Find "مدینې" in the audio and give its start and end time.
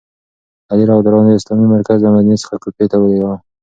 2.15-2.37